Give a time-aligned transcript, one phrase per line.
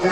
[0.00, 0.08] These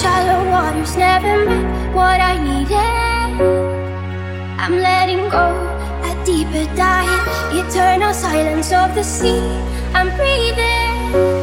[0.00, 2.72] shallow waters never met what I needed.
[4.58, 5.52] I'm letting go,
[6.08, 9.42] a deeper dive, eternal silence of the sea.
[9.92, 11.37] I'm breathing.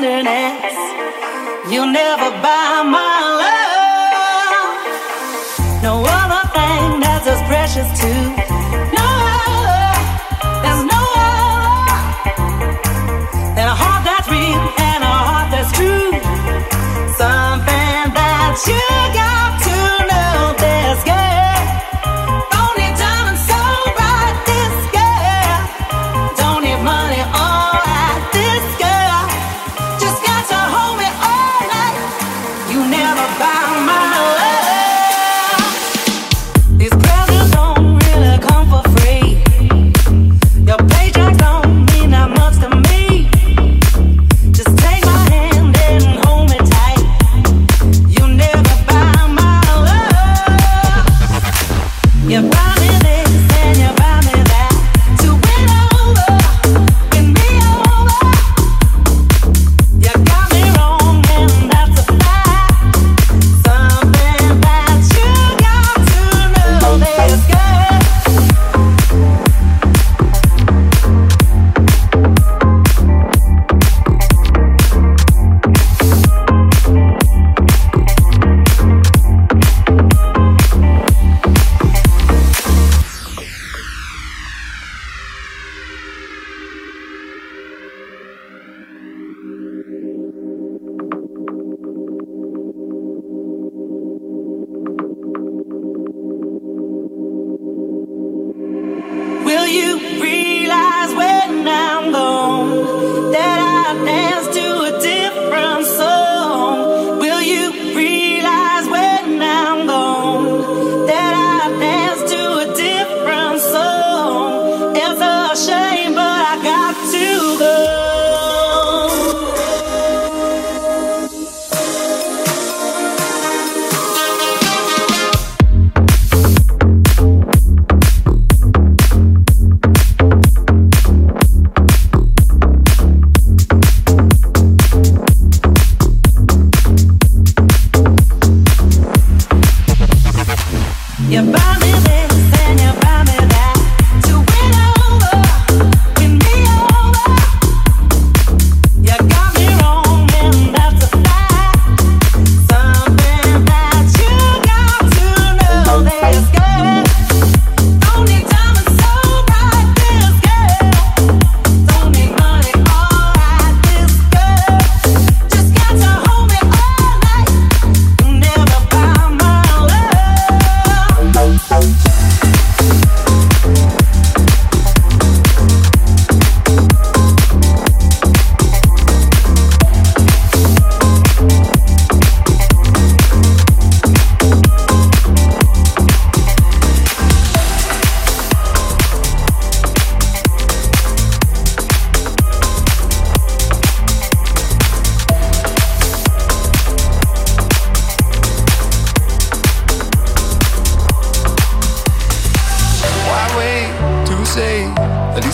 [0.00, 1.70] tenderness.
[1.70, 3.09] You'll never buy my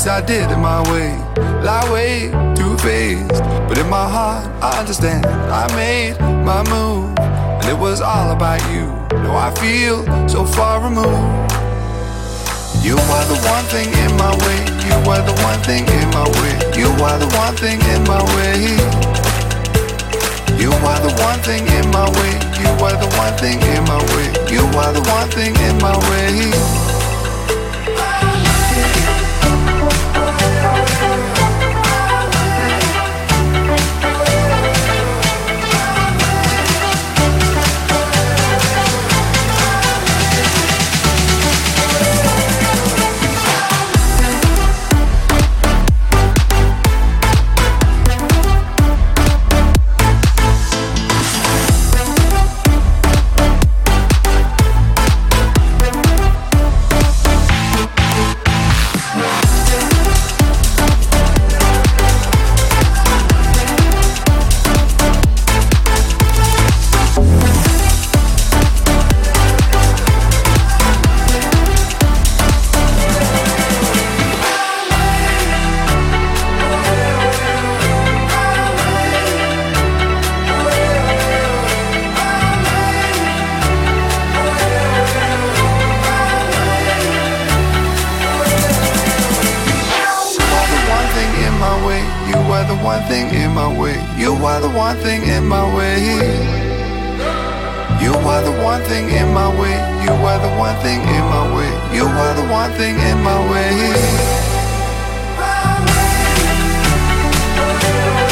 [0.08, 1.10] I did it my way.
[1.66, 3.42] Lie way too phased.
[3.66, 5.26] But in my heart, I understand.
[5.26, 6.14] I made
[6.46, 8.86] my move, and it was all about you.
[9.24, 11.50] No, I feel so far removed.
[12.86, 14.60] You are the one thing in my way.
[14.86, 16.54] You are the one thing in my way.
[16.78, 18.78] You are the one thing in my way.
[20.54, 22.32] You are the one thing in my way.
[22.62, 24.30] You are the one thing in my way.
[24.54, 26.85] You are the one thing in my way.
[99.36, 99.76] My way.
[100.04, 101.70] You are the one thing in my way.
[101.94, 104.36] You are the one thing in my way.
[107.86, 108.25] Sitting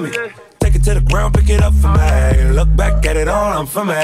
[0.00, 0.10] me.
[0.60, 2.52] Take it to the ground, pick it up for me.
[2.52, 3.94] Look back at it all, I'm for me.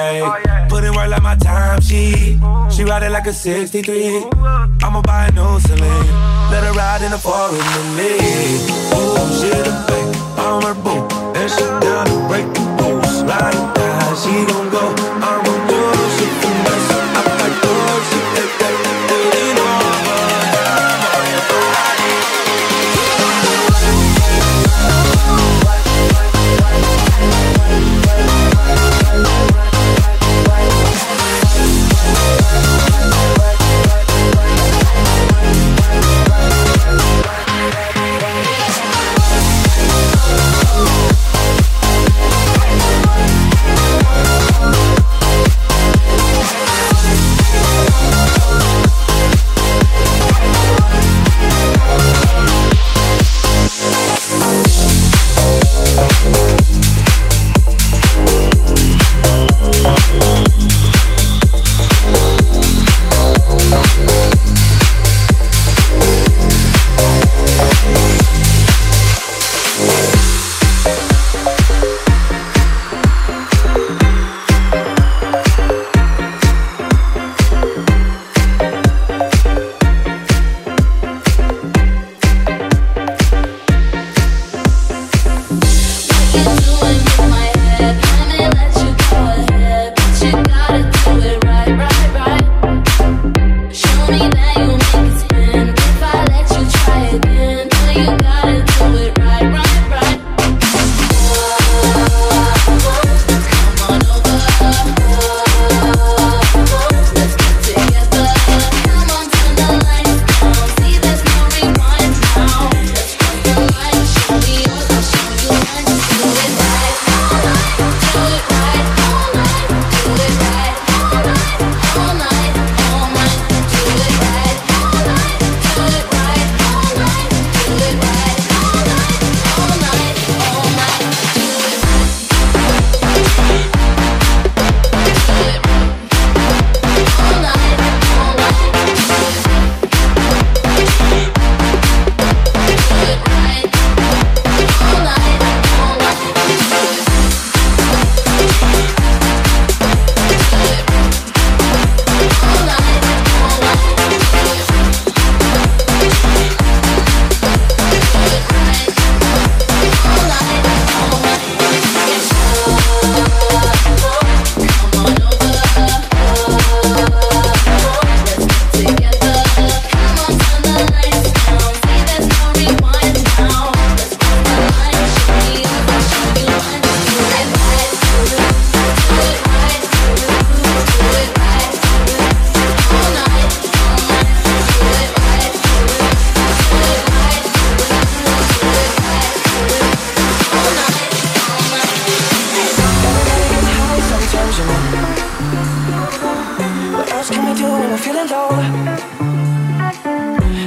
[0.68, 2.38] Put it right like my time, she.
[2.70, 4.24] She ride it like a 63.
[4.82, 6.06] I'ma buy a new Celine.
[6.50, 8.12] Let her ride in the forest with me.
[8.94, 11.06] Ooh, she the bank, I'm her boo.
[11.38, 13.22] And she down to break the rules.
[13.24, 14.84] Ride or die, she gon' go.
[15.22, 15.45] I'm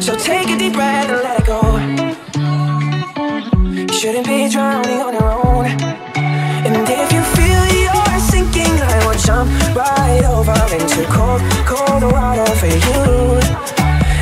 [0.02, 1.62] So take a deep breath and let it go.
[3.70, 5.66] You shouldn't be drowning on your own.
[6.66, 12.50] And if you feel you're sinking, I will jump right over into cold, cold water
[12.56, 13.40] for you.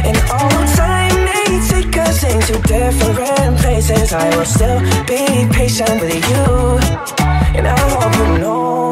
[0.08, 6.30] And although time may take us into different places, I will still be patient with
[6.30, 6.46] you.
[7.56, 8.87] And I hope you know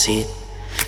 [0.00, 0.26] seat.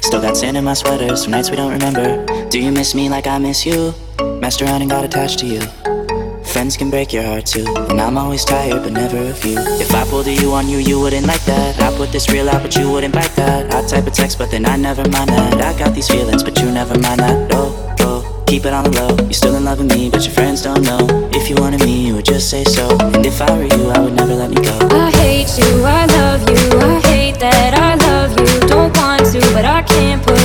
[0.01, 2.25] Still got sand in my sweaters from nights we don't remember.
[2.49, 3.93] Do you miss me like I miss you?
[4.41, 5.61] Messed around and got attached to you.
[6.53, 9.57] Friends can break your heart too, and I'm always tired, but never of you.
[9.81, 11.81] If I pulled a you on you, you wouldn't like that.
[11.81, 13.73] I put this real out, but you wouldn't bite that.
[13.73, 15.61] I type a text, but then I never mind that.
[15.61, 17.53] I got these feelings, but you never mind that.
[17.53, 19.17] Oh, oh, keep it on the low.
[19.25, 21.01] You're still in love with me, but your friends don't know.
[21.33, 22.89] If you wanted me, you would just say so.
[23.15, 24.77] And if I were you, I would never let me go.
[24.91, 28.69] I hate you, I love you, I hate that I love you.
[28.69, 29.02] Don't
[29.33, 30.42] to, but I can't put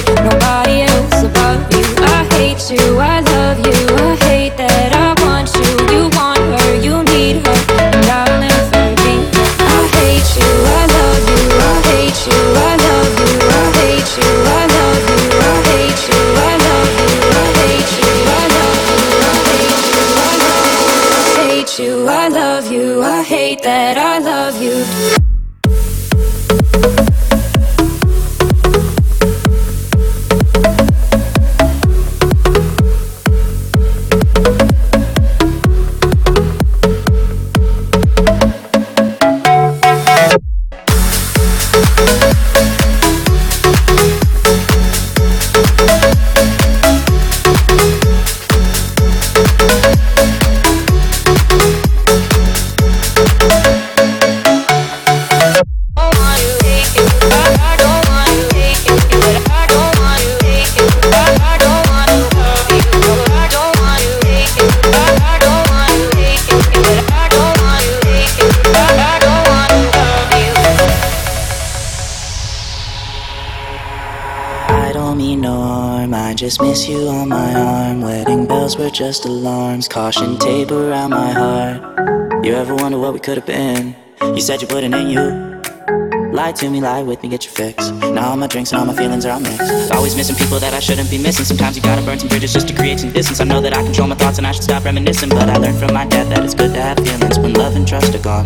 [79.28, 82.46] alarms, caution tape around my heart.
[82.46, 83.96] You ever wonder what we could have been?
[84.22, 85.58] You said you wouldn't, and you
[86.38, 87.90] Lie to me, lie with me, get your fix.
[87.90, 89.92] Now all my drinks and all my feelings are all mixed.
[89.92, 91.46] Always missing people that I shouldn't be missing.
[91.46, 93.40] Sometimes you gotta burn some bridges just to create some distance.
[93.40, 95.30] I know that I control my thoughts and I should stop reminiscing.
[95.30, 97.88] But I learned from my dad that it's good to have feelings when love and
[97.88, 98.46] trust are gone.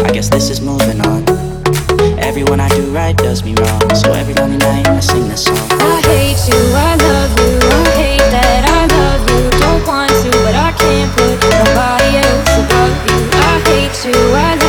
[0.00, 1.24] I guess this is moving on.
[2.18, 3.94] Everyone I do right does me wrong.
[3.94, 5.56] So every lonely night I sing this song.
[5.70, 7.23] I hate you, I love
[10.94, 13.18] can't put nobody else above you.
[13.50, 14.18] I hate you,
[14.48, 14.63] I